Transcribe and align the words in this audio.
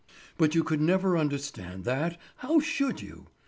But 0.35 0.55
you 0.55 0.63
could 0.63 0.81
never 0.81 1.15
understand 1.15 1.83
that; 1.83 2.17
how 2.37 2.59
should 2.59 3.03
you! 3.03 3.27